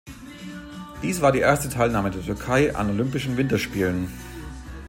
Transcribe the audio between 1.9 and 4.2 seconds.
der Türkei an Olympischen Winterspielen.